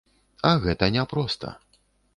А 0.51 0.55
гэта 0.63 0.89
не 0.97 1.03
проста. 1.15 1.57